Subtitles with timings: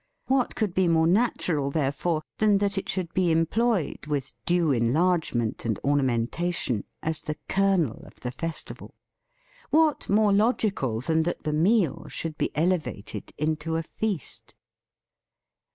[0.25, 5.63] What could be more natural, therefore, than that it should be employed, with due enlargement
[5.63, 8.95] and ornamentation, as the kernel of the festival?
[9.69, 14.55] What more logical than that the meal should be elevated into a feast?